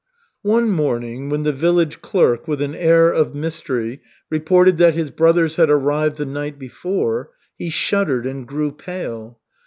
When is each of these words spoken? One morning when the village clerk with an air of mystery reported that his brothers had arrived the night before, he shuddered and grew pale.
One 0.41 0.71
morning 0.71 1.29
when 1.29 1.43
the 1.43 1.51
village 1.53 2.01
clerk 2.01 2.47
with 2.47 2.59
an 2.59 2.73
air 2.73 3.11
of 3.11 3.35
mystery 3.35 4.01
reported 4.31 4.79
that 4.79 4.95
his 4.95 5.11
brothers 5.11 5.57
had 5.57 5.69
arrived 5.69 6.17
the 6.17 6.25
night 6.25 6.57
before, 6.57 7.29
he 7.55 7.69
shuddered 7.69 8.25
and 8.25 8.47
grew 8.47 8.71
pale. 8.71 9.37